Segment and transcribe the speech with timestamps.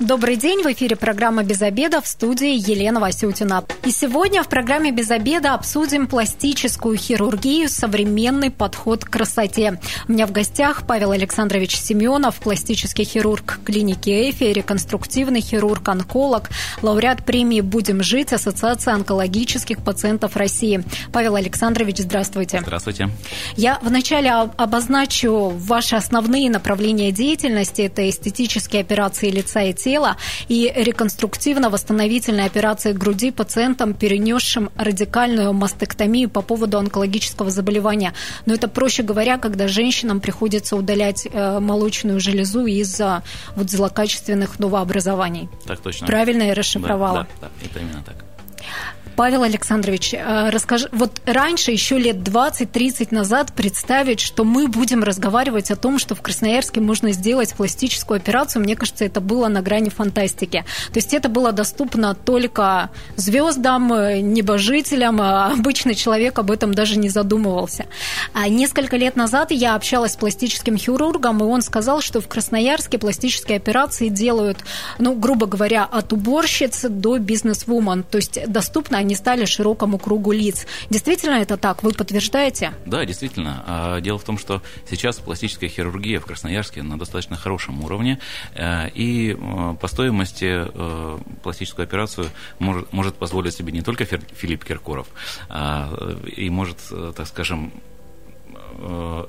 [0.00, 3.64] Добрый день, в эфире программа «Без обеда» в студии Елена Васютина.
[3.84, 9.80] И сегодня в программе «Без обеда» обсудим пластическую хирургию, современный подход к красоте.
[10.06, 16.48] У меня в гостях Павел Александрович Семенов, пластический хирург клиники ЭФИ, реконструктивный хирург, онколог,
[16.80, 20.84] лауреат премии «Будем жить» Ассоциация онкологических пациентов России.
[21.12, 22.60] Павел Александрович, здравствуйте.
[22.60, 23.08] Здравствуйте.
[23.56, 27.82] Я вначале обозначу ваши основные направления деятельности.
[27.82, 30.16] Это эстетические операции лица и тела, тела
[30.48, 38.12] и реконструктивно-восстановительной операции груди пациентам, перенесшим радикальную мастектомию по поводу онкологического заболевания.
[38.44, 43.22] Но это, проще говоря, когда женщинам приходится удалять э, молочную железу из-за
[43.56, 45.48] вот злокачественных новообразований.
[45.64, 46.06] Так точно.
[46.06, 47.26] Правильно я расшифровала?
[47.40, 48.27] Да, да, да это именно так.
[49.18, 55.72] Павел Александрович, э, расскажи, вот раньше, еще лет 20-30 назад, представить, что мы будем разговаривать
[55.72, 59.88] о том, что в Красноярске можно сделать пластическую операцию, мне кажется, это было на грани
[59.88, 60.64] фантастики.
[60.92, 66.96] То есть это было доступно только звездам, э, небожителям, а обычный человек об этом даже
[66.96, 67.86] не задумывался.
[68.34, 72.98] А несколько лет назад я общалась с пластическим хирургом, и он сказал, что в Красноярске
[72.98, 74.58] пластические операции делают,
[75.00, 78.04] ну, грубо говоря, от уборщиц до бизнес-вумен.
[78.04, 80.66] То есть доступно они стали широкому кругу лиц.
[80.90, 81.82] Действительно это так?
[81.82, 82.72] Вы подтверждаете?
[82.86, 83.64] Да, действительно.
[83.66, 88.18] А, дело в том, что сейчас пластическая хирургия в Красноярске на достаточно хорошем уровне,
[88.54, 92.28] э, и э, по стоимости э, пластическую операцию
[92.58, 95.08] может, может позволить себе не только Филипп Киркоров,
[95.48, 96.78] а, и может,
[97.14, 97.72] так скажем,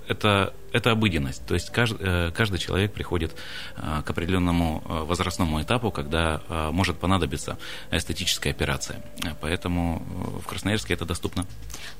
[0.07, 1.45] это это обыденность.
[1.45, 3.35] То есть каждый, э, каждый человек приходит
[3.77, 7.57] э, к определенному э, возрастному этапу, когда может понадобиться
[7.91, 9.01] эстетическая операция.
[9.41, 10.03] Поэтому
[10.43, 11.43] в Красноярске это доступно.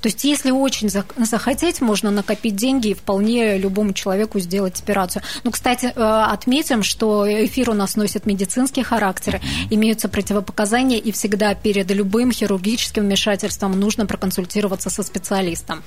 [0.02, 5.23] То есть если очень захотеть, можно накопить деньги и вполне любому человеку сделать операцию.
[5.43, 9.67] Ну, кстати, отметим, что эфир у нас носит медицинский характер, mm-hmm.
[9.71, 15.83] имеются противопоказания, и всегда перед любым хирургическим вмешательством нужно проконсультироваться со специалистом.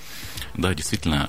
[0.54, 1.28] Да, действительно,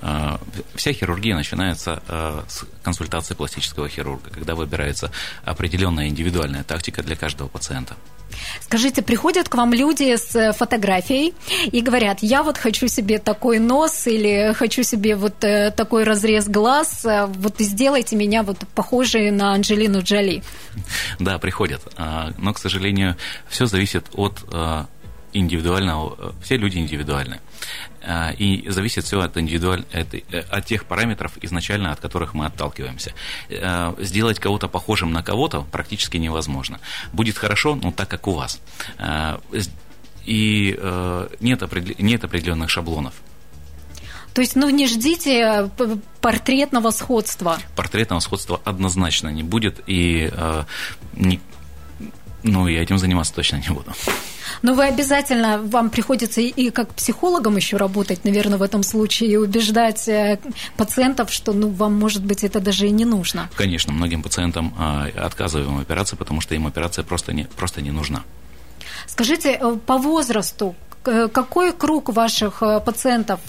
[0.75, 5.11] вся хирургия начинается э, с консультации пластического хирурга, когда выбирается
[5.45, 7.95] определенная индивидуальная тактика для каждого пациента.
[8.61, 11.33] Скажите, приходят к вам люди с э, фотографией
[11.65, 16.47] и говорят, я вот хочу себе такой нос или хочу себе вот э, такой разрез
[16.47, 20.43] глаз, вот сделайте меня вот похожей на Анджелину Джоли.
[21.19, 23.15] Да, приходят, а, но, к сожалению,
[23.47, 24.43] все зависит от
[25.33, 27.39] индивидуального, все люди индивидуальны.
[28.01, 29.85] А, и зависит все от, индивидуаль...
[29.91, 30.03] Э,
[30.49, 33.13] от тех параметров изначально, от которых мы отталкиваемся.
[33.49, 36.79] А, сделать кого-то похожим на кого-то практически невозможно.
[37.13, 38.59] Будет хорошо, но так, как у вас.
[38.97, 39.39] А,
[40.25, 41.95] и э, нет, определ...
[41.99, 43.13] нет определенных шаблонов.
[44.33, 47.57] То есть, ну, не ждите э, портретного сходства.
[47.75, 50.63] Портретного сходства однозначно не будет, и э,
[51.13, 51.39] не,
[52.43, 53.91] ну, я этим заниматься точно не буду.
[54.61, 59.37] Но вы обязательно, вам приходится и как психологом еще работать, наверное, в этом случае, и
[59.37, 60.39] убеждать э,
[60.77, 63.49] пациентов, что, ну, вам, может быть, это даже и не нужно.
[63.55, 68.23] Конечно, многим пациентам а, отказываем операции, потому что им операция просто не, просто не нужна.
[69.07, 73.39] Скажите, э, по возрасту, какой круг ваших э, пациентов,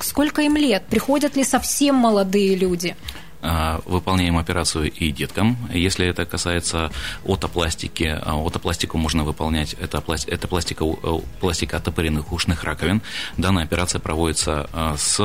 [0.00, 0.82] сколько им лет?
[0.90, 2.96] Приходят ли совсем молодые люди?
[3.42, 5.56] А, выполняем операцию и деткам.
[5.72, 6.90] Если это касается
[7.24, 13.00] отопластики, а, отопластику можно выполнять, это, это пластика, э, пластика оттопыренных ушных раковин.
[13.38, 14.68] Данная операция проводится
[14.98, 15.16] с,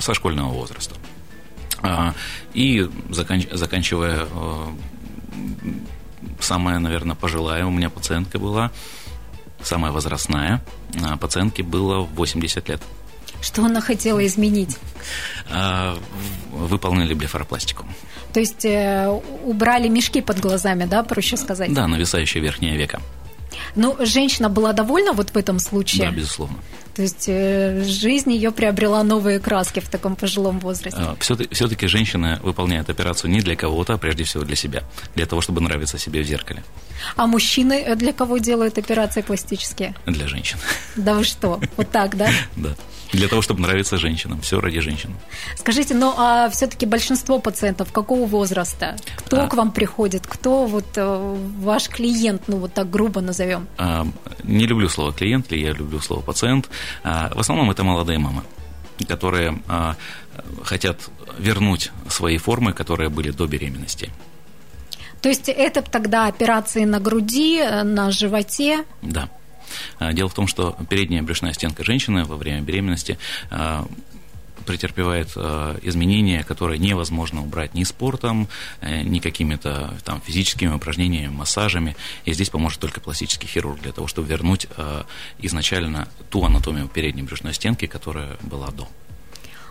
[0.00, 0.94] со школьного возраста.
[2.54, 4.66] И заканч, заканчивая, э,
[6.40, 8.70] самая, наверное, пожилая у меня пациентка была,
[9.62, 10.62] самая возрастная,
[11.20, 12.82] пациентке было 80 лет.
[13.46, 14.76] Что она хотела изменить?
[15.48, 15.96] А,
[16.50, 17.86] выполнили блефаропластику.
[18.32, 19.08] То есть э,
[19.44, 21.72] убрали мешки под глазами, да, проще сказать?
[21.72, 23.00] Да, нависающее верхнее веко.
[23.76, 26.06] Ну, женщина была довольна вот в этом случае?
[26.06, 26.56] Да, безусловно.
[26.96, 30.98] То есть э, жизнь ее приобрела новые краски в таком пожилом возрасте.
[31.00, 34.82] А, Все-таки женщина выполняет операцию не для кого-то, а прежде всего для себя,
[35.14, 36.64] для того, чтобы нравиться себе в зеркале.
[37.14, 39.94] А мужчины э, для кого делают операции пластические?
[40.04, 40.58] Для женщин.
[40.96, 41.60] Да вы что?
[41.76, 42.28] Вот так, да?
[42.56, 42.74] Да.
[43.12, 44.40] Для того, чтобы нравиться женщинам.
[44.40, 45.14] Все ради женщин.
[45.56, 48.96] Скажите, ну а все-таки большинство пациентов какого возраста?
[49.16, 49.46] Кто а...
[49.46, 50.26] к вам приходит?
[50.26, 53.68] Кто вот э, ваш клиент, ну вот так грубо назовем?
[53.78, 54.06] А,
[54.42, 56.68] не люблю слово клиент, я люблю слово пациент.
[57.04, 58.42] А, в основном это молодые мамы
[59.08, 59.94] которые а,
[60.64, 64.10] хотят вернуть свои формы, которые были до беременности.
[65.20, 68.84] То есть это тогда операции на груди, на животе?
[69.02, 69.28] Да.
[70.00, 73.18] Дело в том, что передняя брюшная стенка женщины во время беременности
[74.66, 78.48] претерпевает э, изменения, которые невозможно убрать ни спортом,
[78.80, 81.96] э, ни какими-то там физическими упражнениями, массажами.
[82.24, 84.66] И здесь поможет только пластический хирург для того, чтобы вернуть
[85.38, 88.88] изначально ту анатомию передней брюшной стенки, которая была до.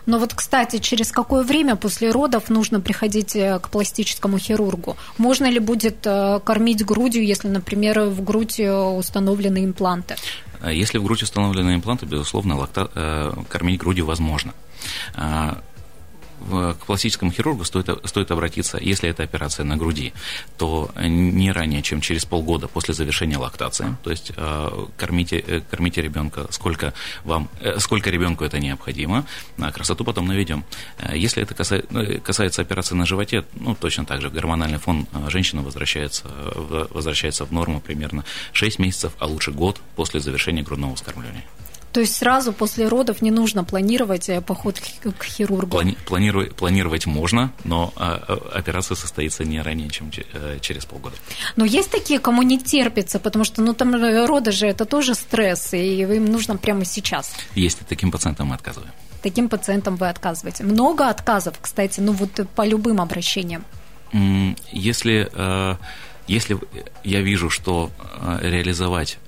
[0.06, 4.96] Но вот, кстати, через какое время после родов нужно приходить к пластическому хирургу?
[5.18, 10.16] Можно ли будет кормить грудью, если, например, в грудь установлены импланты?
[10.64, 13.34] Если в грудь установлены импланты, безусловно, лакта...
[13.48, 14.54] кормить грудью возможно.
[16.38, 20.12] К пластическому хирургу стоит, стоит обратиться, если это операция на груди,
[20.58, 23.96] то не ранее, чем через полгода после завершения лактации.
[24.02, 26.92] То есть а, кормите, э, кормите ребенка, сколько,
[27.24, 29.26] вам, э, сколько ребенку это необходимо,
[29.58, 30.64] а красоту потом наведем.
[31.12, 36.24] Если это касается, касается операции на животе, ну, точно так же, гормональный фон женщины возвращается,
[36.90, 41.44] возвращается в норму примерно 6 месяцев, а лучше год после завершения грудного вскармливания.
[41.96, 44.78] То есть сразу после родов не нужно планировать э, поход
[45.18, 45.78] к хирургу?
[45.78, 51.16] Плани- планировать, планировать можно, но а, а, операция состоится не ранее, чем э, через полгода.
[51.56, 55.14] Но есть такие, кому не терпится, потому что ну, там э, роды же это тоже
[55.14, 57.32] стресс, и им нужно прямо сейчас.
[57.54, 58.92] Есть, таким пациентам мы отказываем.
[59.22, 60.64] Таким пациентам вы отказываете.
[60.64, 63.64] Много отказов, кстати, ну вот по любым обращениям.
[64.70, 65.30] Если,
[66.28, 66.58] если
[67.04, 67.90] я вижу, что
[68.42, 69.18] реализовать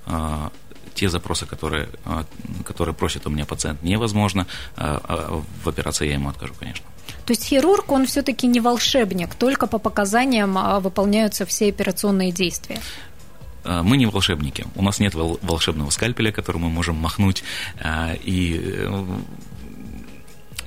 [0.99, 2.25] те запросы, которые, а,
[2.65, 6.85] которые просит у меня пациент, невозможно, а, а в операции я ему откажу, конечно.
[7.25, 12.79] То есть хирург, он все-таки не волшебник, только по показаниям выполняются все операционные действия.
[13.65, 14.65] Мы не волшебники.
[14.75, 17.43] У нас нет волшебного скальпеля, которым мы можем махнуть
[18.25, 18.61] и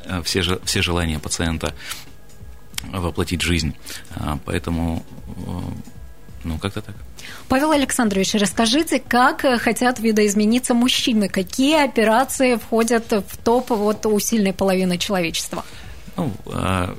[0.04, 1.74] э, все, все желания пациента
[2.92, 3.74] воплотить жизнь.
[4.44, 5.60] Поэтому, э,
[6.44, 6.94] ну, как-то так.
[7.48, 11.28] Павел Александрович, расскажите, как э, хотят видоизмениться мужчины?
[11.28, 15.64] Какие операции входят в топ вот у сильной половины человечества?
[16.16, 16.96] Ну, а,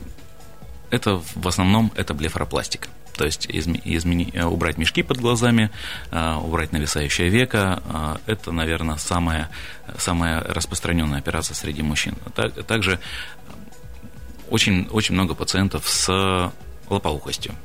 [0.90, 2.90] это в основном это блефаропластика.
[3.16, 5.70] То есть измени, э, убрать мешки под глазами,
[6.12, 9.50] а, убрать нависающее веко, а, это, наверное, самая,
[9.98, 12.16] самая распространенная операция среди мужчин.
[12.68, 13.00] Также
[14.50, 16.52] очень, очень много пациентов с
[16.90, 17.56] лопоухостью.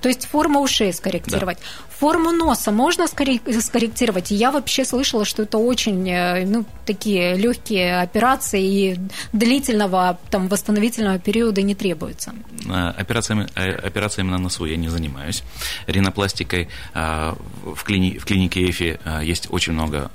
[0.00, 1.58] То есть форму ушей скорректировать.
[1.58, 1.96] Да.
[1.98, 4.30] Форму носа можно скорректировать.
[4.30, 8.98] Я вообще слышала, что это очень э, ну, такие легкие операции и
[9.32, 12.34] длительного там, восстановительного периода не требуется.
[12.68, 15.44] Э, операциями, э, операциями на носу я не занимаюсь.
[15.86, 20.10] Ринопластикой в, клини, в клинике ЭФИ есть очень много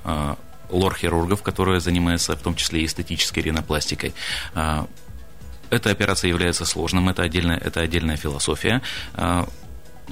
[0.70, 4.12] лор-хирургов, которые занимаются в том числе и эстетической ринопластикой.
[5.70, 8.82] Эта операция является сложным, это отдельная, это отдельная философия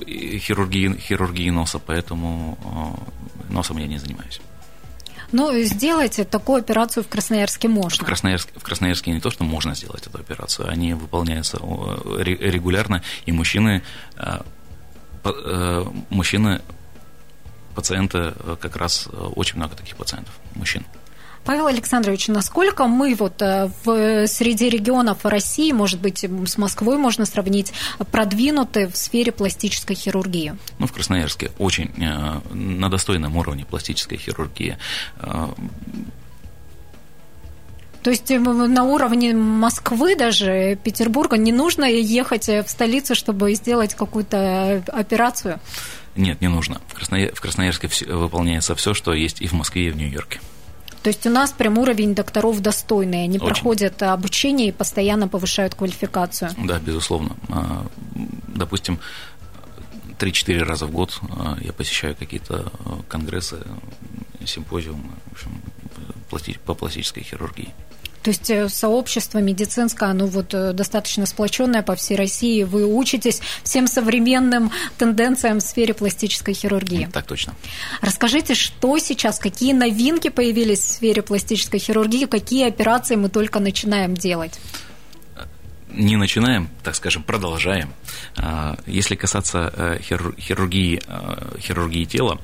[0.05, 2.59] хирургии, хирургии носа, поэтому
[3.49, 4.41] э, носом я не занимаюсь.
[5.33, 8.05] Ну, сделать такую операцию в Красноярске можно.
[8.05, 13.03] В Красноярске, в Красноярске не то, что можно сделать эту операцию, они выполняются э, регулярно,
[13.25, 13.83] и мужчины,
[14.17, 16.61] э, мужчины,
[17.75, 20.85] пациенты, как раз очень много таких пациентов, мужчин.
[21.47, 27.25] Павел Александрович, насколько мы вот э, в среди регионов России, может быть, с Москвой можно
[27.25, 27.73] сравнить,
[28.11, 30.57] продвинуты в сфере пластической хирургии?
[30.81, 34.77] Ну, в Красноярске очень э, на достойном уровне пластической хирургии.
[35.21, 35.47] Э,
[38.03, 44.83] То есть на уровне Москвы даже, Петербурга, не нужно ехать в столицу, чтобы сделать какую-то
[44.89, 45.61] операцию?
[46.17, 46.81] Нет, не нужно.
[46.89, 50.41] В Красноярске выполняется все, что есть и в Москве, и в Нью-Йорке.
[51.07, 53.47] То есть у нас прям уровень докторов достойный, они Очень.
[53.47, 56.51] проходят обучение и постоянно повышают квалификацию.
[56.65, 57.37] Да, безусловно.
[57.49, 57.87] А,
[58.49, 58.99] допустим,
[60.19, 63.59] 3-4 раза в год а, я посещаю какие-то а, конгрессы,
[64.45, 65.33] симпозиумы в
[66.35, 67.73] общем, по пластической хирургии.
[68.27, 72.65] То есть э, сообщество медицинское, оно вот э, достаточно сплоченное по всей России.
[72.65, 77.09] Вы учитесь всем современным тенденциям в сфере пластической хирургии.
[77.13, 77.55] Так точно.
[78.01, 84.17] Расскажите, что сейчас, какие новинки появились в сфере пластической хирургии, какие операции мы только начинаем
[84.17, 84.59] делать?
[85.89, 87.91] не начинаем, так скажем, продолжаем.
[88.37, 91.01] А, если касаться э, хирургии,
[91.61, 92.39] хирургии тела,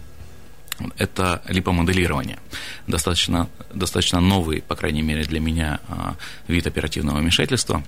[0.99, 2.39] это липомоделирование.
[2.87, 6.17] Достаточно, достаточно новый, по крайней мере для меня, а,
[6.49, 7.83] вид оперативного вмешательства,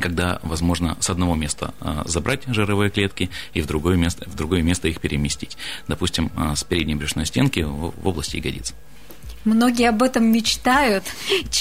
[0.00, 4.62] когда возможно с одного места а, забрать жировые клетки и в другое место, в другое
[4.62, 5.56] место их переместить.
[5.88, 8.74] Допустим, а, с передней брюшной стенки в области ягодиц.
[9.46, 11.04] Многие об этом мечтают,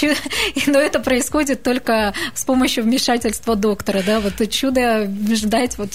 [0.66, 5.92] но это происходит только с помощью вмешательства доктора, да, вот чудо ждать вот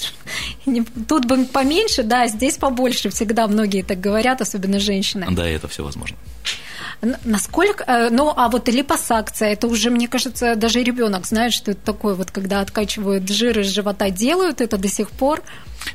[1.09, 5.27] тут бы поменьше, да, здесь побольше, всегда многие так говорят, особенно женщины.
[5.29, 6.17] Да, это все возможно.
[7.01, 11.81] Насколько, э, ну, а вот липосакция, это уже, мне кажется, даже ребенок знает, что это
[11.83, 15.41] такое, вот когда откачивают жир из живота, делают это до сих пор.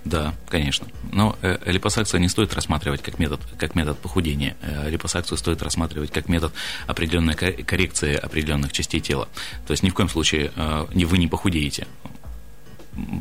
[0.04, 0.88] Да, конечно.
[1.12, 4.56] Но э, липосакция не стоит рассматривать как метод, как метод похудения.
[4.62, 6.52] Э, липосакцию стоит рассматривать как метод
[6.88, 9.28] определенной коррекции определенных частей тела.
[9.68, 11.86] То есть ни в коем случае вы не похудеете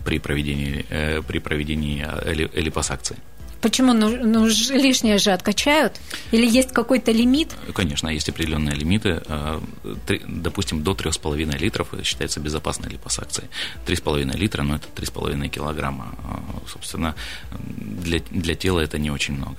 [0.05, 0.85] при проведении,
[1.27, 2.07] при проведении
[2.59, 3.17] липосакции.
[3.65, 3.93] Почему?
[3.93, 5.99] Ну, ну лишнее же откачают?
[6.29, 7.55] Или есть какой-то лимит?
[7.73, 9.23] Конечно, есть определенные лимиты.
[9.25, 9.59] Э,
[10.27, 13.49] допустим, до 3,5 литров считается безопасной липосакцией.
[13.87, 16.13] 3,5 литра, ну, это 3,5 килограмма.
[16.13, 17.15] Э, собственно,
[17.59, 19.57] для, для тела это не очень много.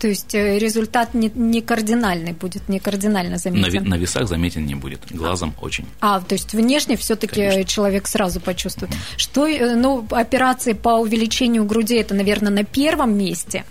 [0.00, 3.84] То есть э, результат не, не кардинальный будет, не кардинально заметен.
[3.84, 5.64] На, на весах заметен не будет, глазом а.
[5.64, 5.84] очень.
[6.00, 8.92] А, то есть внешне все-таки человек сразу почувствует.
[8.92, 8.96] Mm.
[9.18, 13.64] Что, э, ну, операции по увеличению груди это, наверное, на первом месте.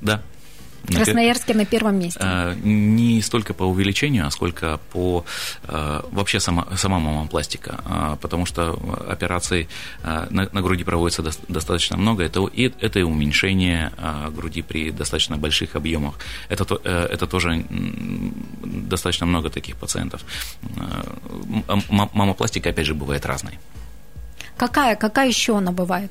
[0.00, 0.20] Да,
[0.86, 2.20] Красноярске на первом месте.
[2.22, 5.24] А, не столько по увеличению, а сколько по
[5.64, 9.68] а, вообще сама, сама мамопластика, а, потому что операций
[10.02, 13.92] на, на груди проводится достаточно много, это, и, это и уменьшение
[14.30, 16.14] груди при достаточно больших объемах,
[16.48, 17.64] это, э, это тоже
[18.64, 20.22] достаточно много таких пациентов.
[21.88, 23.58] Мамопластика, опять же, бывает разной.
[24.56, 26.10] Какая, какая еще она бывает?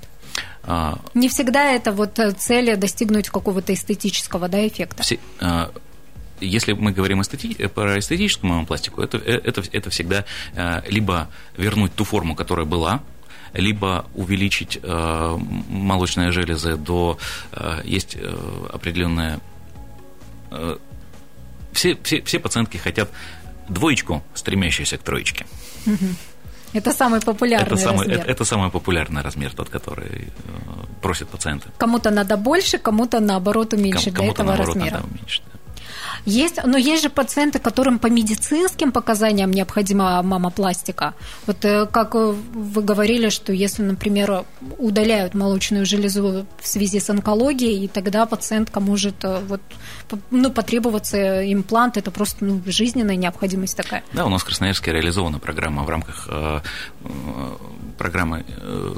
[0.64, 5.04] А, Не всегда это вот э, цель достигнуть какого-то эстетического да, эффекта.
[5.04, 5.72] Все, а,
[6.42, 7.68] если мы говорим эстети...
[7.68, 13.02] про эстетическую мамопластику, это, э, это, это всегда э, либо вернуть ту форму, которая была,
[13.54, 15.38] либо увеличить э,
[15.70, 17.18] молочные железы до...
[17.52, 19.40] Э, есть э, определенная...
[20.52, 20.78] Э,
[21.74, 23.10] все, все, все пациентки хотят
[23.70, 25.46] двоечку, стремящуюся к троечке.
[26.74, 28.20] Это самый популярный это самый, размер.
[28.20, 30.32] Это, это самый популярный размер, тот, который э,
[31.02, 31.70] просят пациенты.
[31.78, 34.96] Кому-то надо больше, кому-то наоборот уменьшить Кому- для этого наоборот, размера.
[34.96, 35.60] Надо уменьшить, да.
[36.26, 41.14] Есть, но есть же пациенты, которым по медицинским показаниям необходима мамопластика.
[41.48, 44.46] Вот э, как вы говорили, что если, например,
[44.78, 49.62] удаляют молочную железу в связи с онкологией, и тогда пациентка может э, вот,
[50.30, 54.04] ну, потребоваться имплант, это просто ну, жизненная необходимость такая.
[54.14, 56.60] Да, у нас в Красноярске реализована программа в рамках э,
[57.98, 58.46] программы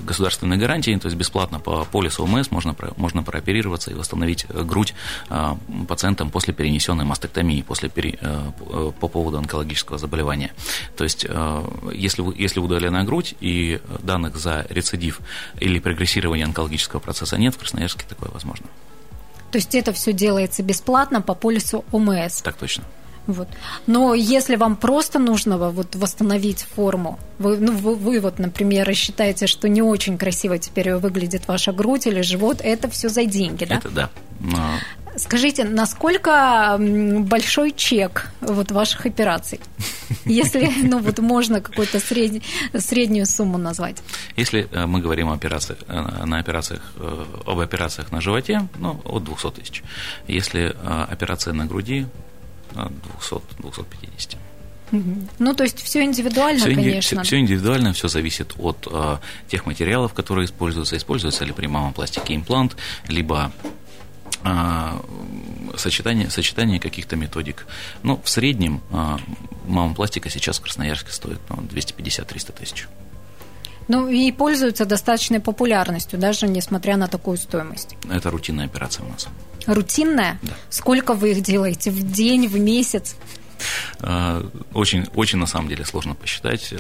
[0.03, 4.93] государственной гарантии, то есть бесплатно по полису ОМС можно, можно прооперироваться и восстановить грудь
[5.88, 10.51] пациентам после перенесенной мастектомии после, э, э, по поводу онкологического заболевания.
[10.96, 15.20] То есть, э, если, если удалена грудь и данных за рецидив
[15.60, 18.67] или прогрессирование онкологического процесса нет, в Красноярске такое возможно.
[19.53, 22.41] То есть это все делается бесплатно по полису ОМС?
[22.41, 22.86] Так точно.
[23.27, 23.48] Вот.
[23.86, 29.45] Но если вам просто нужно вот восстановить форму, вы, ну, вы, вы вот, например, считаете,
[29.45, 33.75] что не очень красиво теперь выглядит ваша грудь или живот, это все за деньги, да?
[33.75, 34.10] Это да.
[34.39, 34.57] Но...
[35.15, 39.60] Скажите, насколько большой чек вот ваших операций?
[40.25, 42.41] Если, ну вот можно какую-то средний,
[42.77, 43.98] среднюю сумму назвать.
[44.36, 49.01] Если э, мы говорим о операциях, э, на операциях, э, об операциях на животе, ну,
[49.05, 49.84] от 200 тысяч.
[50.27, 50.75] Если
[51.10, 52.08] операция на груди,
[52.74, 54.38] 200-250.
[55.39, 57.24] Ну, то есть все индивидуально, все, конечно.
[57.24, 59.17] Все, все индивидуально, все зависит от э,
[59.48, 60.96] тех материалов, которые используются.
[60.98, 62.75] Используется ли при мамопластике имплант,
[63.08, 63.51] либо
[65.77, 67.65] сочетание, сочетание каких-то методик.
[68.03, 69.17] Но в среднем э,
[69.65, 72.87] мамопластика сейчас в Красноярске стоит ну, 250-300 тысяч.
[73.87, 77.95] Ну и пользуются достаточной популярностью, даже несмотря на такую стоимость.
[78.09, 79.27] Это рутинная операция у нас.
[79.65, 80.39] Рутинная?
[80.41, 80.53] Да.
[80.69, 81.91] Сколько вы их делаете?
[81.91, 83.15] В день, в месяц?
[83.99, 86.73] А, очень, очень на самом деле сложно посчитать.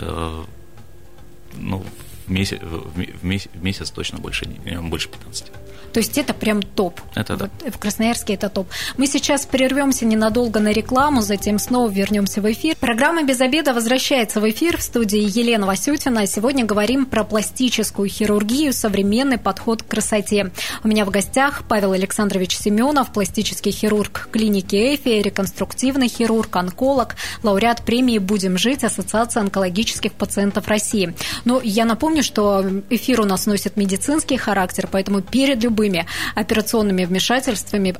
[1.55, 1.85] Ну,
[2.25, 5.51] в месяц, в месяц, в месяц точно больше, больше 15.
[5.93, 6.99] То есть это прям топ.
[7.15, 7.49] Это да.
[7.63, 8.67] Вот в Красноярске это топ.
[8.97, 12.75] Мы сейчас прервемся ненадолго на рекламу, затем снова вернемся в эфир.
[12.79, 16.25] Программа «Без обеда» возвращается в эфир в студии Елена Васютина.
[16.25, 20.51] Сегодня говорим про пластическую хирургию, современный подход к красоте.
[20.83, 27.83] У меня в гостях Павел Александрович Семенов, пластический хирург клиники ЭФИ, реконструктивный хирург, онколог, лауреат
[27.83, 31.13] премии «Будем жить» Ассоциации онкологических пациентов России.
[31.45, 37.05] Но я напомню, что эфир у нас носит медицинский характер, поэтому перед любым любыми операционными
[37.05, 37.95] вмешательствами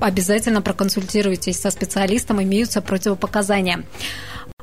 [0.00, 3.82] обязательно проконсультируйтесь со специалистом, имеются противопоказания.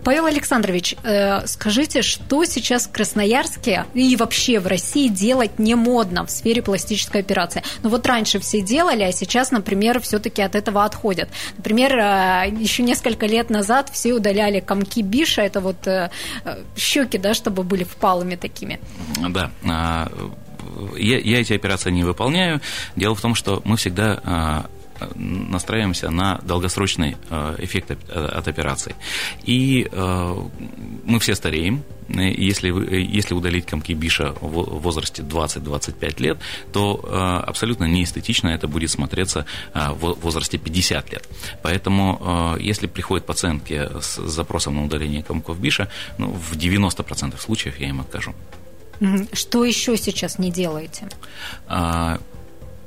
[0.03, 6.25] Павел Александрович, э, скажите, что сейчас в Красноярске и вообще в России делать не модно
[6.25, 7.63] в сфере пластической операции?
[7.81, 11.29] Ну вот раньше все делали, а сейчас, например, все-таки от этого отходят.
[11.57, 16.11] Например, э, еще несколько лет назад все удаляли комки биша, это вот э,
[16.77, 18.79] щеки, да, чтобы были впалыми такими.
[19.29, 20.07] Да, а,
[20.97, 22.61] я, я эти операции не выполняю.
[22.95, 24.65] Дело в том, что мы всегда а,
[25.15, 28.95] настраиваемся на долгосрочный э, эффект от операции.
[29.43, 31.83] И мы все стареем.
[32.07, 32.69] Если,
[33.11, 36.37] если удалить комки Биша в возрасте 20-25 лет,
[36.71, 41.27] то абсолютно неэстетично это будет смотреться в возрасте 50 лет.
[41.61, 47.89] Поэтому, если приходят пациентки с запросом на удаление комков Биша, ну, в 90% случаев я
[47.89, 48.33] им откажу.
[49.33, 51.09] Что еще сейчас не делаете?
[51.67, 52.19] А,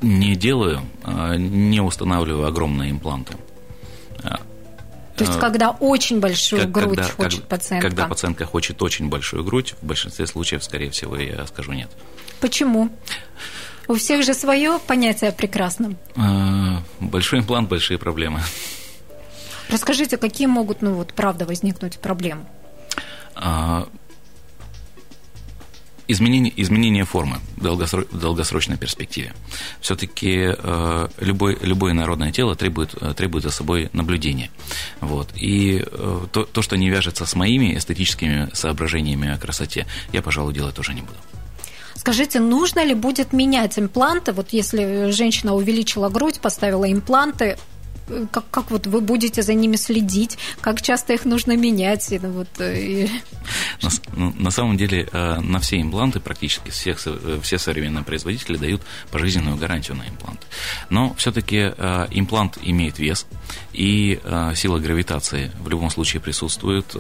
[0.01, 3.35] не делаю, а, не устанавливаю огромные импланты.
[4.23, 4.41] А,
[5.17, 7.89] То есть, когда очень большую как, грудь когда, хочет как, пациентка?
[7.89, 11.91] Когда пациентка хочет очень большую грудь, в большинстве случаев, скорее всего, я скажу нет.
[12.41, 12.89] Почему?
[13.89, 15.97] У всех же свое понятие о прекрасном.
[17.01, 18.41] Большой имплант, большие проблемы.
[19.71, 22.45] Расскажите, какие могут, ну вот, правда, возникнуть проблемы?
[26.09, 29.33] Изменение, изменение формы в, долгосрочной перспективе.
[29.81, 34.51] Все-таки э, любой, любое народное тело требует, э, требует за собой наблюдения.
[35.01, 35.29] Вот.
[35.37, 40.55] И э, то, то, что не вяжется с моими эстетическими соображениями о красоте, я, пожалуй,
[40.55, 41.19] делать тоже не буду.
[41.95, 44.33] Скажите, нужно ли будет менять импланты?
[44.33, 47.59] Вот если женщина увеличила грудь, поставила импланты,
[48.31, 52.09] как, как вот вы будете за ними следить, как часто их нужно менять?
[52.23, 53.11] Ну, вот, э, и...
[53.83, 58.57] На, ну, на самом деле э, на все импланты практически всех, э, все современные производители
[58.57, 60.47] дают пожизненную гарантию на имплант.
[60.91, 61.59] Но все-таки
[62.11, 63.27] имплант имеет вес,
[63.73, 64.21] и
[64.55, 66.95] сила гравитации в любом случае присутствует,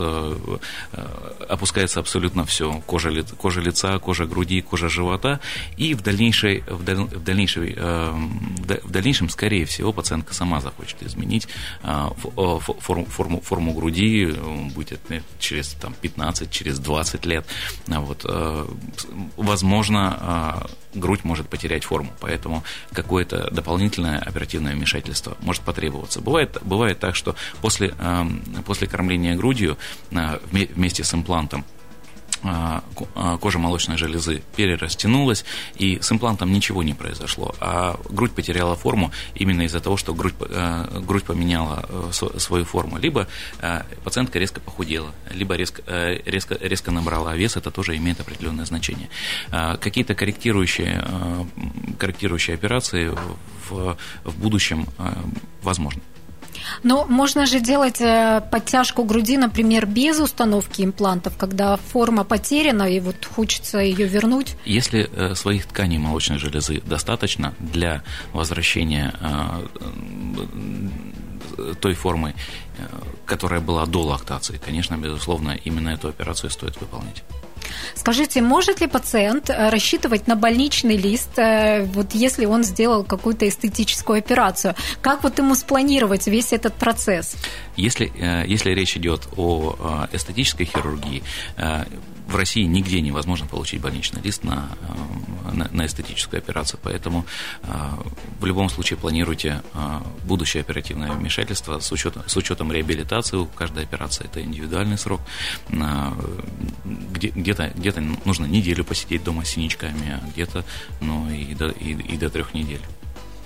[1.48, 5.40] опускается абсолютно все, кожа, кожа лица, кожа груди, кожа живота,
[5.76, 11.48] и в, дальнейшей, в, дальнейшей, в дальнейшем, скорее всего, пациентка сама захочет может изменить
[11.82, 12.10] а,
[12.80, 14.34] форму, форму, форму груди,
[14.74, 15.00] будет
[15.38, 17.46] через там, 15, через 20 лет.
[17.88, 18.66] А вот, э,
[19.36, 22.62] возможно, а, грудь может потерять форму, поэтому
[22.92, 26.20] какое-то дополнительное оперативное вмешательство может потребоваться.
[26.20, 27.94] Бывает, бывает так, что после,
[28.66, 29.76] после кормления грудью
[30.10, 31.64] вместе с имплантом
[33.40, 35.44] кожа молочной железы перерастянулась,
[35.76, 40.34] и с имплантом ничего не произошло, а грудь потеряла форму именно из-за того, что грудь,
[40.40, 42.98] а, грудь поменяла э, свою форму.
[42.98, 43.26] Либо
[44.04, 49.08] пациентка резко похудела, либо резко, э, резко, резко набрала вес, это тоже имеет определенное значение.
[49.50, 51.04] Какие-то корректирующие,
[51.98, 53.14] корректирующие операции
[53.68, 54.86] в, в будущем
[55.62, 56.02] возможны.
[56.82, 63.00] Но можно же делать э, подтяжку груди, например, без установки имплантов, когда форма потеряна и
[63.00, 64.56] вот хочется ее вернуть.
[64.64, 69.66] Если э, своих тканей молочной железы достаточно для возвращения э,
[71.80, 72.34] той формы,
[73.26, 77.24] которая была до лактации, конечно, безусловно, именно эту операцию стоит выполнять.
[77.94, 83.48] Скажите, может ли пациент э, рассчитывать на больничный лист, э, вот если он сделал какую-то
[83.48, 84.74] эстетическую операцию?
[85.00, 87.36] Как вот ему спланировать весь этот процесс?
[87.76, 91.22] Если, э, если речь идет о эстетической хирургии,
[92.28, 94.68] в России нигде невозможно получить больничный лист на,
[95.50, 97.24] на, на эстетическую операцию, поэтому
[98.38, 99.62] в любом случае планируйте
[100.24, 103.36] будущее оперативное вмешательство с учетом, с учетом реабилитации.
[103.38, 105.20] У каждой операции это индивидуальный срок.
[106.84, 110.64] Где, где-то, где-то нужно неделю посидеть дома с синячками, а где-то
[111.00, 112.82] ну, и, до, и, и до трех недель.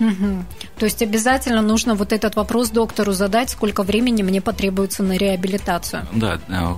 [0.00, 0.44] Угу.
[0.78, 6.06] То есть обязательно нужно вот этот вопрос доктору задать, сколько времени мне потребуется на реабилитацию.
[6.12, 6.74] Да, э,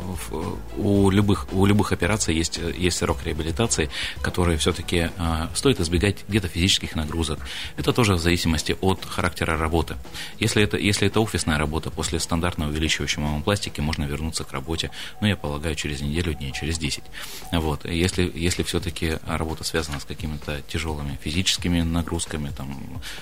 [0.76, 6.48] у любых, у любых операций есть, есть срок реабилитации, который все-таки э, стоит избегать где-то
[6.48, 7.38] физических нагрузок.
[7.76, 9.96] Это тоже в зависимости от характера работы.
[10.38, 15.28] Если это, если это офисная работа, после стандартной увеличивающей мамопластики можно вернуться к работе, ну,
[15.28, 17.04] я полагаю, через неделю, дней через 10.
[17.52, 17.84] Вот.
[17.84, 23.13] Если, если все-таки работа связана с какими-то тяжелыми физическими нагрузками, там, Э,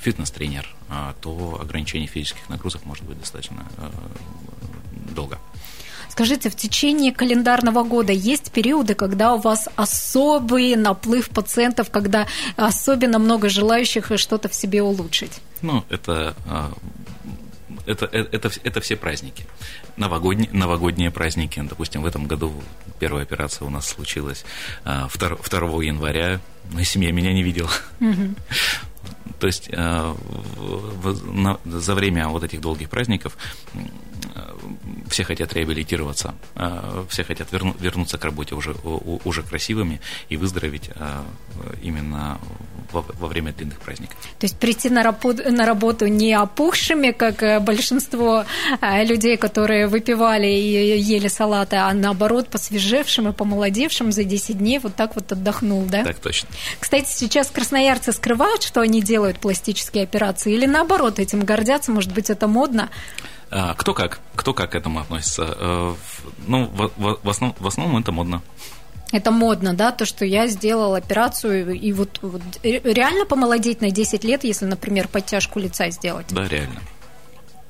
[0.00, 3.90] фитнес-тренер, а, то ограничение физических нагрузок может быть достаточно э,
[5.14, 5.38] долго.
[6.08, 13.18] Скажите, в течение календарного года есть периоды, когда у вас особый наплыв пациентов, когда особенно
[13.18, 15.40] много желающих что-то в себе улучшить?
[15.62, 16.72] Ну, это а,
[17.86, 19.46] это, это, это, это все праздники.
[19.96, 21.60] Новогодние, новогодние праздники.
[21.68, 22.52] Допустим, в этом году
[22.98, 24.44] первая операция у нас случилась
[24.84, 26.40] 2, а, 2 января.
[26.72, 27.70] Моя семья меня не видела.
[28.00, 28.34] Угу.
[29.38, 30.14] То есть э,
[31.64, 33.36] за время вот этих долгих праздников
[35.08, 40.90] все хотят реабилитироваться, э, все хотят верну, вернуться к работе уже, уже красивыми и выздороветь
[40.94, 41.22] э,
[41.82, 42.38] именно
[42.92, 44.16] во, во время длинных праздников.
[44.38, 48.44] То есть прийти на работу, на работу не опухшими, как э, большинство
[49.04, 54.94] людей, которые выпивали и ели салаты, а наоборот посвежевшим и помолодевшим за 10 дней вот
[54.94, 56.04] так вот отдохнул, да?
[56.04, 56.48] Так точно.
[56.78, 62.30] Кстати, сейчас красноярцы скрывают, что они делают пластические операции или наоборот этим гордятся, может быть,
[62.30, 62.90] это модно?
[63.50, 65.56] А, кто как, кто как к этому относится.
[65.58, 65.94] Э,
[66.46, 68.42] ну, в, в, в, основном, в основном это модно.
[69.12, 74.24] Это модно, да, то, что я сделал операцию, и вот, вот реально помолодеть на 10
[74.24, 76.26] лет, если, например, подтяжку лица сделать?
[76.30, 76.80] Да, реально.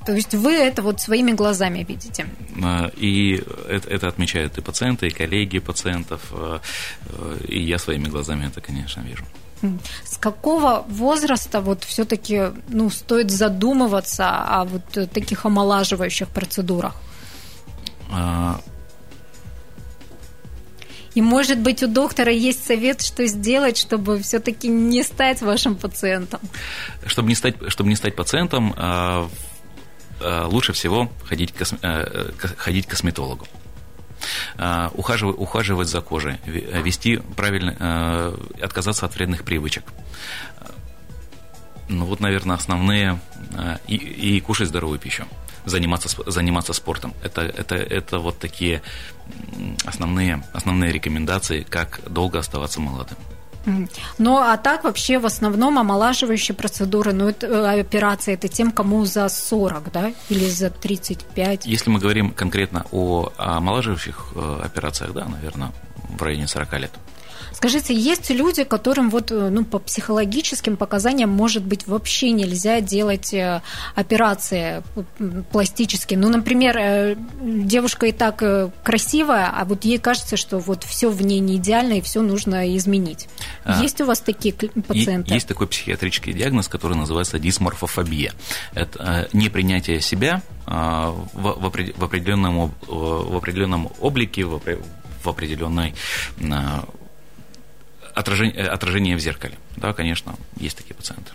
[0.05, 2.26] То есть вы это вот своими глазами видите?
[2.62, 6.59] А, и это, это отмечают и пациенты, и коллеги пациентов, э,
[7.46, 9.24] и я своими глазами это, конечно, вижу.
[10.05, 16.94] С какого возраста вот все-таки ну, стоит задумываться о вот таких омолаживающих процедурах?
[21.14, 26.40] И, может быть, у доктора есть совет, что сделать, чтобы все-таки не стать вашим пациентом?
[27.06, 29.28] Чтобы не стать, чтобы не стать пациентом, а,
[30.20, 33.46] а, лучше всего ходить э, ходить к косметологу.
[34.56, 39.84] А, ухаживать, ухаживать за кожей, вести правильно, а, отказаться от вредных привычек.
[41.88, 43.20] Ну вот, наверное, основные
[43.56, 45.24] а, и, и кушать здоровую пищу,
[45.64, 47.14] заниматься заниматься спортом.
[47.22, 48.82] Это это это вот такие
[49.84, 53.16] основные основные рекомендации, как долго оставаться молодым.
[54.18, 59.04] Ну, а так вообще в основном омолаживающие процедуры, ну, это, э, операции, это тем, кому
[59.04, 61.66] за 40, да, или за 35?
[61.66, 65.72] Если мы говорим конкретно о омолаживающих э, операциях, да, наверное,
[66.08, 66.92] в районе 40 лет.
[67.52, 73.34] Скажите, есть люди, которым вот, э, ну, по психологическим показаниям, может быть, вообще нельзя делать
[73.34, 73.62] э,
[73.94, 74.82] операции
[75.50, 76.18] пластические?
[76.18, 78.42] Ну, например, э, девушка и так
[78.82, 82.76] красивая, а вот ей кажется, что вот все в ней не идеально и все нужно
[82.76, 83.28] изменить.
[83.64, 85.34] А, есть у вас такие пациенты?
[85.34, 88.32] Есть такой психиатрический диагноз, который называется дисморфофобия.
[88.74, 94.60] Это непринятие себя а, в определенном, в определенном облике, в
[95.24, 95.94] определенной
[96.50, 96.84] а,
[98.20, 99.59] отражение, э, отражение в зеркале.
[99.76, 101.33] Да, конечно, есть такие пациенты.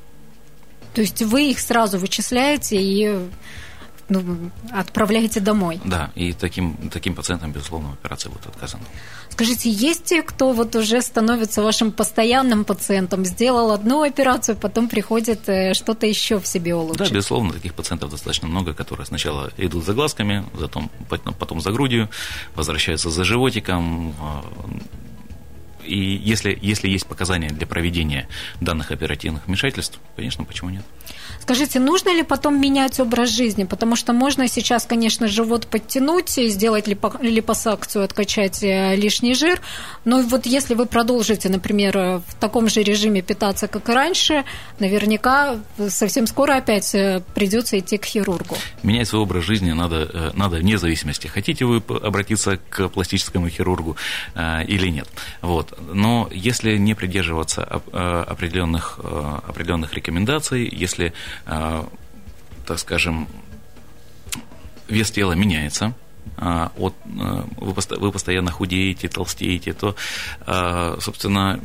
[0.93, 3.27] То есть вы их сразу вычисляете и
[4.07, 5.79] ну, отправляете домой?
[5.83, 8.83] Да, и таким, таким пациентам, безусловно, операция будет отказана.
[9.29, 15.49] Скажите, есть те, кто вот уже становится вашим постоянным пациентом, сделал одну операцию, потом приходит
[15.49, 17.09] э, что-то еще в себе улучшить?
[17.09, 20.45] Да, безусловно, таких пациентов достаточно много, которые сначала идут за глазками,
[21.07, 22.09] потом, потом за грудью,
[22.53, 24.45] возвращаются за животиком, а,
[25.85, 28.27] и если, если есть показания для проведения
[28.61, 30.83] данных оперативных вмешательств, конечно, почему нет?
[31.45, 33.65] Скажите, нужно ли потом менять образ жизни?
[33.65, 39.61] Потому что можно сейчас, конечно, живот подтянуть, сделать липосакцию, откачать э, лишний жир,
[40.05, 44.43] но вот если вы продолжите, например, в таком же режиме питаться, как и раньше,
[44.79, 48.57] наверняка совсем скоро опять э, придется идти к хирургу.
[48.81, 53.97] Менять свой образ жизни надо, э, надо вне зависимости, хотите вы обратиться к пластическому хирургу
[54.35, 55.07] или нет.
[55.41, 55.74] Вот.
[55.79, 61.13] Но если не придерживаться определенных, определенных рекомендаций, если
[61.45, 61.83] Э,
[62.65, 63.27] так скажем,
[64.87, 65.93] вес тела меняется,
[66.37, 69.95] э, от, э, вы, вы постоянно худеете, толстеете, то,
[70.99, 71.59] собственно,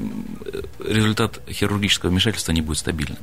[0.78, 3.18] результат хирургического вмешательства не будет стабильным.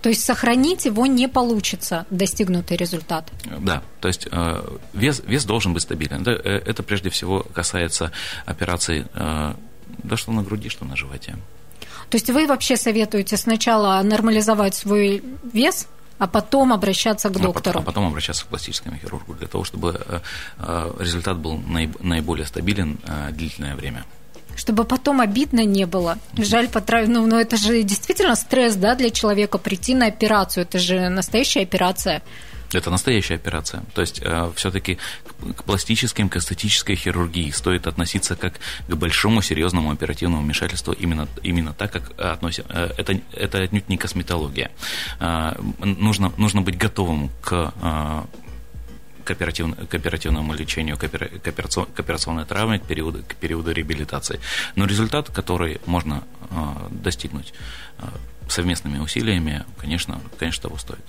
[0.00, 3.30] То есть сохранить его не получится, достигнутый результат.
[3.60, 4.26] Да, то есть
[4.94, 6.26] вес, вес должен быть стабилен.
[6.26, 8.10] Это прежде всего касается
[8.44, 9.04] операций,
[10.02, 11.36] да что на груди, что на животе.
[12.10, 15.88] То есть вы вообще советуете сначала нормализовать свой вес,
[16.18, 17.80] а потом обращаться к доктору.
[17.80, 20.20] А потом, обращаться к пластическому хирургу для того, чтобы э,
[20.58, 21.58] э, результат был
[22.00, 24.04] наиболее стабилен э, длительное время.
[24.54, 26.18] Чтобы потом обидно не было.
[26.36, 27.08] Жаль потратить.
[27.08, 30.62] Ну, но это же действительно стресс, да, для человека прийти на операцию.
[30.62, 32.22] Это же настоящая операция.
[32.72, 33.82] Это настоящая операция.
[33.94, 34.98] То есть э, все-таки
[35.56, 38.54] к пластическим, к эстетической хирургии стоит относиться как
[38.88, 42.66] к большому серьезному оперативному вмешательству именно, именно так, как относят.
[42.70, 44.70] Э, это, это отнюдь не косметология.
[45.20, 48.22] Э, нужно, нужно быть готовым к э,
[49.24, 53.34] к, оперативному, к оперативному лечению, к, опера, к, операцион, к операционной травме, к периоду, к
[53.36, 54.40] периоду реабилитации.
[54.76, 57.52] Но результат, который можно э, достигнуть,
[57.98, 58.04] э,
[58.52, 61.04] совместными усилиями, конечно, конечно, того стоит.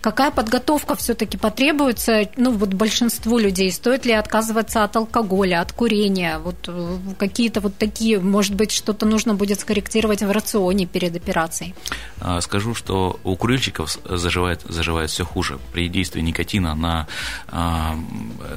[0.00, 3.70] Какая подготовка все-таки потребуется, ну, вот большинству людей?
[3.72, 6.38] Стоит ли отказываться от алкоголя, от курения?
[6.38, 11.74] Вот э, какие-то вот такие, может быть, что-то нужно будет скорректировать в рационе перед операцией?
[12.20, 15.58] А, скажу, что у курильщиков заживает, заживает все хуже.
[15.72, 17.08] При действии никотина на,
[17.48, 17.96] а,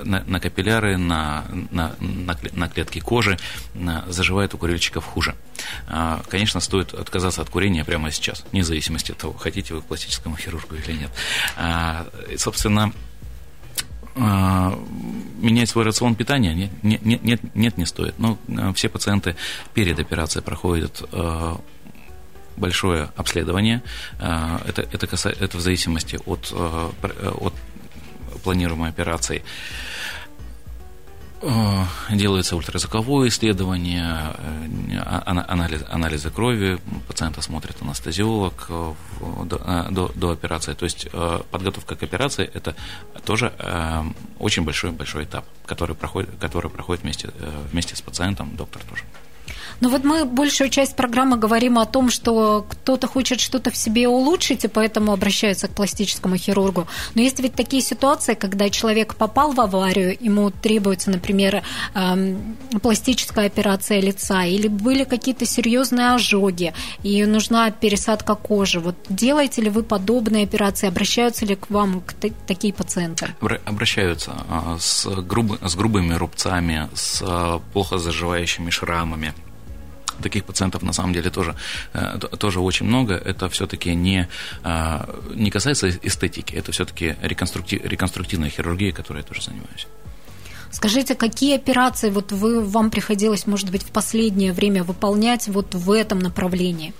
[0.03, 3.39] на, на капилляры, на, на, на клетки кожи
[4.07, 5.35] заживает у курильщиков хуже.
[5.87, 8.20] А, конечно, стоит отказаться от курения прямо сейчас,
[8.51, 11.11] вне зависимости от того, хотите вы к пластическому хирургу или нет.
[12.37, 12.93] Собственно,
[14.15, 16.71] менять свой рацион питания нет,
[17.05, 18.19] нет, нет, нет не стоит.
[18.19, 18.37] Но
[18.73, 19.35] все пациенты
[19.73, 21.03] перед операцией проходят
[22.57, 23.81] большое обследование.
[24.19, 27.53] Это, это, касается, это в зависимости от, от
[28.43, 29.43] планируемой операции.
[31.43, 38.93] Э, делается ультразвуковое исследование, э, а, анализ, анализы крови, пациента смотрит анестезиолог э,
[39.45, 40.73] до, до, до операции.
[40.73, 41.07] То есть
[41.49, 42.75] подготовка к операции– это
[43.25, 43.53] тоже
[44.39, 47.29] очень большой-большой этап, который проходит, который проходит вместе,
[47.71, 49.03] вместе с пациентом, доктор тоже.
[49.79, 54.07] Но вот мы большую часть программы говорим о том, что кто-то хочет что-то в себе
[54.07, 56.87] улучшить, и поэтому обращается к пластическому хирургу.
[57.15, 61.63] Но есть ведь такие ситуации, когда человек попал в аварию, ему требуется, например,
[61.95, 68.79] эм, пластическая операция лица, или были какие-то серьезные ожоги, и нужна пересадка кожи.
[68.79, 70.87] Вот делаете ли вы подобные операции?
[70.87, 72.03] Обращаются ли к вам
[72.47, 73.29] такие пациенты?
[73.65, 79.33] Обращаются а, с, груб, с грубыми рубцами, с а, плохо заживающими шрамами
[80.21, 81.55] таких пациентов на самом деле тоже,
[81.93, 83.13] э, тоже очень много.
[83.15, 84.27] Это все-таки не,
[84.63, 89.87] а, не касается эстетики, это все-таки реконструктив, реконструктивная хирургия, которой я тоже занимаюсь.
[90.71, 95.91] Скажите, какие операции вот вы, вам приходилось, может быть, в последнее время выполнять вот в
[95.91, 96.93] этом направлении?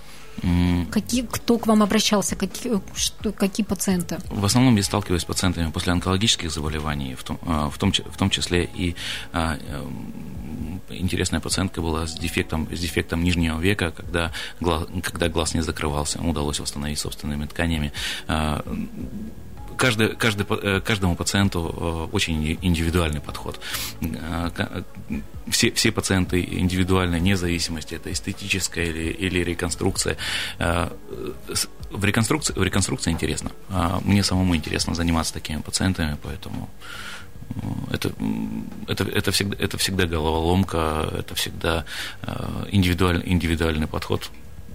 [0.90, 4.18] Какие, кто к вам обращался, какие, что, какие пациенты?
[4.30, 8.16] В основном я сталкиваюсь с пациентами после онкологических заболеваний, в том, а, в том, в
[8.16, 8.96] том числе и
[9.32, 9.58] а,
[10.88, 16.20] интересная пациентка была с дефектом, с дефектом нижнего века, когда глаз, когда глаз не закрывался,
[16.20, 17.92] удалось восстановить собственными тканями
[18.26, 18.64] а,
[19.82, 23.60] каждый, каждый, э, каждому пациенту э, очень индивидуальный подход.
[24.00, 24.50] Э,
[25.50, 30.16] все, все пациенты индивидуальны, вне зависимости, это эстетическая или, или реконструкция.
[31.90, 33.50] В реконструкции, в реконструкции интересно.
[33.68, 36.70] А мне самому интересно заниматься такими пациентами, поэтому
[37.90, 38.12] это,
[38.86, 41.84] это, это, всегда, это всегда головоломка, это всегда
[42.70, 44.30] индивидуальный, индивидуальный подход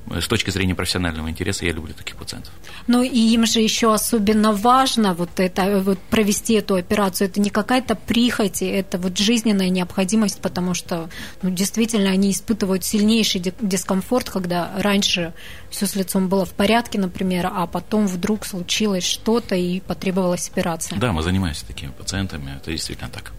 [0.09, 2.53] с точки зрения профессионального интереса я люблю таких пациентов.
[2.87, 7.27] Ну и им же еще особенно важно вот это вот провести эту операцию.
[7.27, 11.09] Это не какая-то прихоть, это вот жизненная необходимость, потому что
[11.41, 15.33] ну, действительно они испытывают сильнейший дискомфорт, когда раньше
[15.69, 20.99] все с лицом было в порядке, например, а потом вдруг случилось что-то и потребовалась операция.
[20.99, 23.33] Да, мы занимаемся такими пациентами, это действительно так.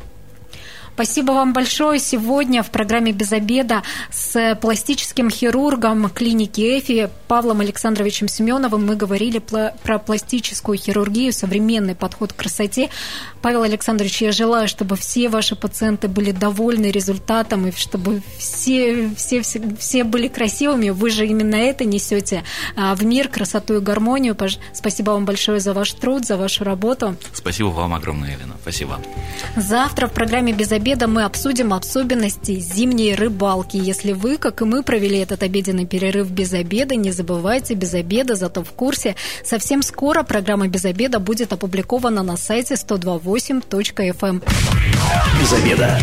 [0.98, 2.00] Спасибо вам большое.
[2.00, 9.38] Сегодня в программе «Без обеда» с пластическим хирургом клиники ЭФИ Павлом Александровичем Семеновым мы говорили
[9.38, 12.90] про пластическую хирургию, современный подход к красоте.
[13.42, 19.42] Павел Александрович, я желаю, чтобы все ваши пациенты были довольны результатом и чтобы все, все,
[19.42, 20.90] все, все были красивыми.
[20.90, 22.42] Вы же именно это несете
[22.74, 24.36] а, в мир, красоту и гармонию.
[24.72, 27.14] Спасибо вам большое за ваш труд, за вашу работу.
[27.32, 28.56] Спасибо вам огромное, Елена.
[28.62, 28.98] Спасибо.
[29.54, 33.76] Завтра в программе «Без обеда» обеда мы обсудим особенности зимней рыбалки.
[33.76, 38.36] Если вы, как и мы, провели этот обеденный перерыв без обеда, не забывайте без обеда,
[38.36, 39.14] зато в курсе.
[39.44, 44.42] Совсем скоро программа без обеда будет опубликована на сайте 128.fm.
[45.42, 45.98] Без обеда.